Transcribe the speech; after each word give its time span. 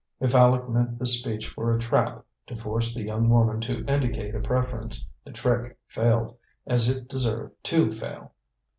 If 0.19 0.33
Aleck 0.33 0.67
meant 0.67 0.97
this 0.97 1.19
speech 1.21 1.47
for 1.49 1.71
a 1.75 1.79
trap 1.79 2.25
to 2.47 2.55
force 2.55 2.91
the 2.95 3.03
young 3.03 3.29
woman 3.29 3.61
to 3.61 3.85
indicate 3.85 4.33
a 4.33 4.39
preference, 4.39 5.05
the 5.23 5.31
trick 5.31 5.77
failed, 5.87 6.35
as 6.65 6.89
it 6.89 7.07
deserved 7.07 7.53
to 7.65 7.91
fail. 7.91 8.33